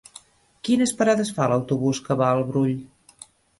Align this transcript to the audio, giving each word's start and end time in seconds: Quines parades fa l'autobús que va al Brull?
Quines 0.69 0.93
parades 1.01 1.31
fa 1.37 1.47
l'autobús 1.53 2.01
que 2.09 2.19
va 2.25 2.33
al 2.39 2.43
Brull? 2.51 2.75